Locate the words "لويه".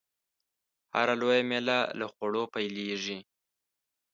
1.21-1.43